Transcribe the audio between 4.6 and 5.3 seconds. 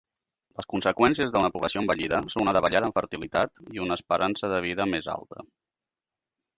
vida més